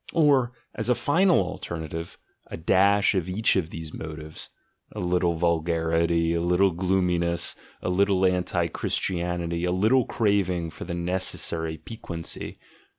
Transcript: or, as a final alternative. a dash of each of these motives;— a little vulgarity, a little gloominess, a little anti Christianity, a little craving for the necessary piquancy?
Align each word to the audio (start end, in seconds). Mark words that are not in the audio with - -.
or, 0.13 0.51
as 0.73 0.89
a 0.89 0.95
final 0.95 1.37
alternative. 1.41 2.17
a 2.47 2.57
dash 2.57 3.13
of 3.13 3.29
each 3.29 3.55
of 3.55 3.69
these 3.69 3.93
motives;— 3.93 4.49
a 4.95 4.99
little 4.99 5.35
vulgarity, 5.35 6.33
a 6.33 6.41
little 6.41 6.71
gloominess, 6.71 7.55
a 7.83 7.89
little 7.91 8.25
anti 8.25 8.65
Christianity, 8.65 9.63
a 9.63 9.71
little 9.71 10.07
craving 10.07 10.71
for 10.71 10.85
the 10.85 10.95
necessary 10.95 11.77
piquancy? 11.77 12.57